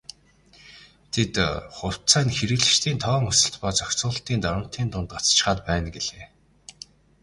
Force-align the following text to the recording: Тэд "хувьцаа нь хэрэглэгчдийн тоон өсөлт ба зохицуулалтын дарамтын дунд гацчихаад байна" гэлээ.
Тэд 1.13 1.33
"хувьцаа 1.77 2.23
нь 2.25 2.35
хэрэглэгчдийн 2.37 2.99
тоон 3.03 3.23
өсөлт 3.31 3.55
ба 3.61 3.69
зохицуулалтын 3.77 4.39
дарамтын 4.43 4.87
дунд 4.91 5.09
гацчихаад 5.13 5.59
байна" 5.67 5.87
гэлээ. 5.95 6.25